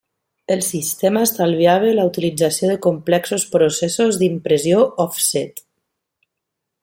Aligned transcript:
El 0.53 0.61
sistema 0.67 1.21
estalviava 1.27 1.91
la 1.99 2.05
utilització 2.11 2.71
de 2.71 2.79
complexos 2.87 3.45
processos 3.57 4.19
d'impressió 4.23 4.83
òfset. 5.07 5.65